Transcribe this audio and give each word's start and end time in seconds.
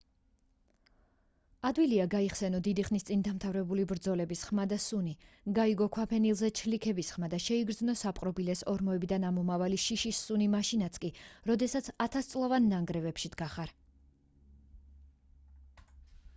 ადვილია 1.69 2.05
გაიხსენო 2.13 2.61
დიდი 2.67 2.85
ხნის 2.87 3.03
წინ 3.09 3.25
დამთავრებული 3.27 3.83
ბრძოლების 3.91 4.41
ხმა 4.51 4.65
და 4.71 4.79
სუნი 4.85 5.13
გაიგო 5.59 5.87
ქვაფენილზე 5.97 6.49
ჩლიქების 6.61 7.11
ხმა 7.17 7.29
და 7.35 7.41
შეიგრძნო 7.49 7.95
საპყრობილეს 8.01 8.65
ორმოებიდან 8.73 9.29
ამომავალი 9.31 9.79
შიშის 9.85 10.23
სუნი 10.31 10.49
მაშინაც 10.55 10.99
კი 11.05 11.13
როდესაც 11.51 11.91
ათასწლოვან 12.07 12.71
ნანგრევებში 12.73 13.33
დგახარ 13.37 13.77